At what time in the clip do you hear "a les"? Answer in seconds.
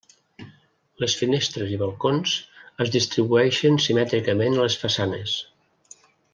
4.59-4.81